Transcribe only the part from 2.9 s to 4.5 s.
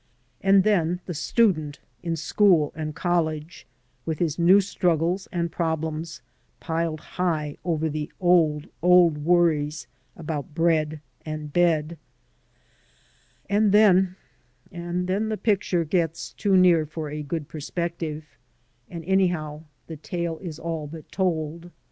college, with his